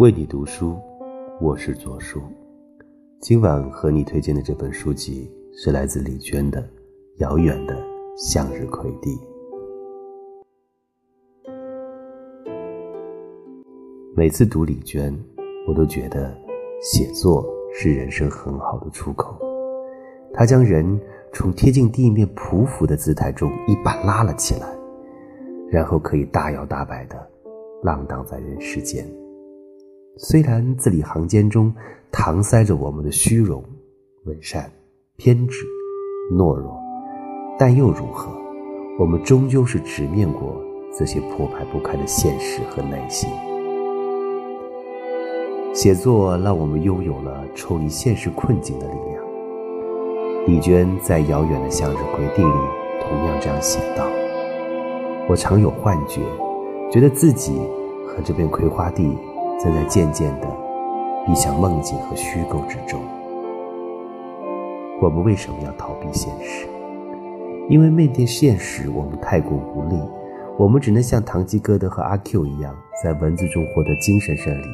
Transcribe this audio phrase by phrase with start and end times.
[0.00, 0.80] 为你读书，
[1.42, 2.22] 我是左叔。
[3.20, 6.62] 今晚和你推荐的这本书籍是来自李娟的
[7.16, 7.76] 《遥远的
[8.16, 9.14] 向日葵地》。
[14.16, 15.14] 每次读李娟，
[15.68, 16.34] 我都觉得
[16.80, 19.38] 写作是人生很好的出口。
[20.32, 20.98] 她将人
[21.30, 24.66] 从贴近地面匍匐的姿态中一把拉了起来，
[25.70, 27.30] 然后可以大摇大摆的
[27.82, 29.06] 浪荡在人世间。
[30.22, 31.72] 虽然字里行间中
[32.12, 33.64] 搪塞着我们的虚荣、
[34.26, 34.70] 伪善、
[35.16, 35.64] 偏执、
[36.30, 36.78] 懦弱，
[37.58, 38.30] 但又如何？
[38.98, 40.60] 我们终究是直面过
[40.94, 43.30] 这些破败不堪的现实和内心。
[45.72, 49.24] 写作让我们拥有了抽离现实困境的力量。
[50.46, 52.68] 李娟在《遥远的向日葵地》里
[53.00, 54.06] 同样这样写道
[55.30, 56.20] ：“我常有幻觉，
[56.92, 57.58] 觉得自己
[58.06, 59.16] 和这片葵花地。”
[59.62, 60.46] 正在渐渐地
[61.26, 63.00] 逼向梦境和虚构之中。
[65.02, 66.66] 我们为什么要逃避现实？
[67.68, 70.00] 因为面对现实，我们太过无力。
[70.58, 74.66] 我们只能像堂吉诃德和阿 Q 一样，在文字中获得精神胜利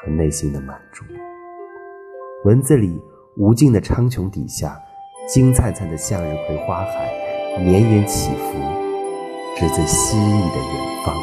[0.00, 1.04] 和内心的满足。
[2.44, 3.00] 文字里
[3.36, 4.76] 无尽的苍穹底下，
[5.28, 7.10] 金灿灿的向日葵花海
[7.60, 8.58] 绵延起伏，
[9.56, 11.14] 直至诗意的远方。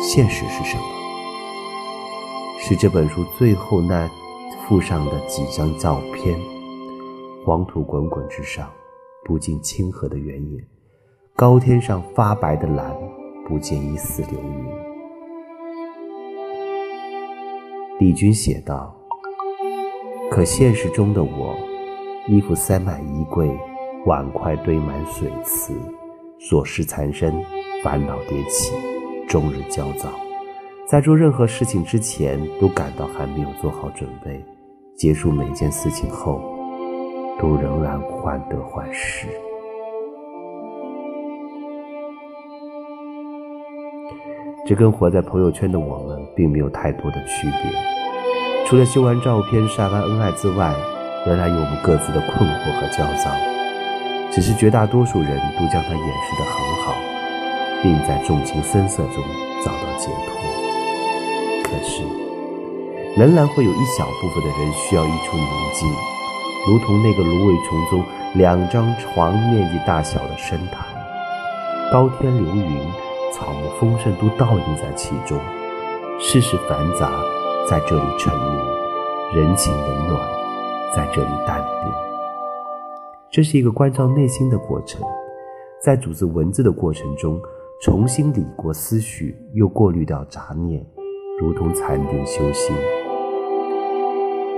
[0.00, 0.82] 现实是什么？
[2.68, 4.10] 是这本书最后那
[4.66, 6.36] 附上的几张照片，
[7.44, 8.68] 黄土滚滚之上，
[9.24, 10.58] 不见清河的原野；
[11.36, 12.92] 高天上发白的蓝，
[13.46, 14.66] 不见一丝流云。
[18.00, 18.92] 李军写道
[20.28, 21.54] ：“可现实中的我，
[22.26, 23.48] 衣服塞满衣柜，
[24.06, 25.72] 碗筷堆满水池，
[26.40, 27.32] 琐事缠身，
[27.84, 28.74] 烦恼迭起，
[29.28, 30.10] 终日焦躁。”
[30.88, 34.40] 在做任何事情之前，都感到还没有做好准备；
[34.96, 36.40] 结束每件事情后，
[37.40, 39.26] 都仍然患得患失。
[44.64, 47.72] 这跟活在朋友圈的我们并没有太多的区别，
[48.66, 50.72] 除了修完照片、晒完恩爱之外，
[51.26, 53.32] 仍然有我们各自的困惑和焦躁。
[54.30, 56.54] 只是绝大多数人都将它掩饰得很
[56.84, 56.94] 好，
[57.82, 59.14] 并在纵情声色中
[59.64, 60.45] 找到解脱。
[61.66, 62.04] 可是，
[63.16, 65.88] 仍然会有一小部分的人需要一处宁静，
[66.68, 68.04] 如同那个芦苇丛中
[68.34, 70.86] 两张床面积大小的深潭，
[71.90, 72.78] 高天流云，
[73.32, 75.40] 草木丰盛都倒映在其中，
[76.20, 77.10] 世事繁杂
[77.68, 80.20] 在这里沉迷，人情冷暖
[80.94, 81.92] 在这里淡定。
[83.28, 85.02] 这是一个关照内心的过程，
[85.82, 87.40] 在组织文字的过程中，
[87.82, 90.86] 重新理过思绪，又过滤掉杂念。
[91.38, 92.74] 如同禅定修心。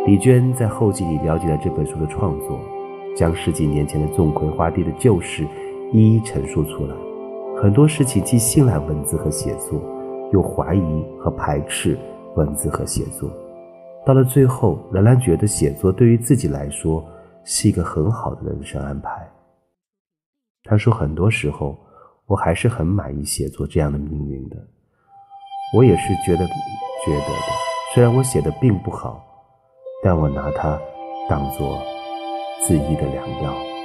[0.06, 2.60] 李娟在后记里了解了这本书的创作，
[3.16, 5.44] 将十几年前的种葵花地的旧事
[5.92, 6.94] 一一陈述出来。
[7.60, 9.82] 很多事情既信赖文字和写作，
[10.32, 11.98] 又怀疑和排斥
[12.36, 13.28] 文字和写作。
[14.06, 17.04] 到了最后，仍然觉得写作对于自己来说
[17.42, 19.28] 是一个很好的人生安排。
[20.62, 21.76] 他说：“很多时候，
[22.26, 24.56] 我还是很满意写作这样的命运的。”
[25.74, 26.46] 我也是觉得
[27.04, 27.52] 觉得的，
[27.94, 29.22] 虽然我写的并不好，
[30.02, 30.78] 但我拿它
[31.28, 31.78] 当做
[32.66, 33.77] 自医的良药。